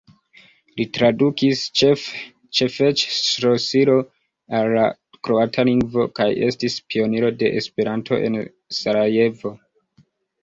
Li 0.79 0.83
tradukis 0.97 1.59
Ĉefeĉ-ŝlosilon 2.59 4.01
al 4.61 4.69
la 4.77 4.85
kroata 5.27 5.65
lingvo 5.71 6.05
kaj 6.21 6.27
estis 6.49 6.77
pioniro 6.93 7.29
de 7.43 7.51
Esperanto 7.61 8.19
en 8.29 8.39
Sarajevo. 8.79 9.53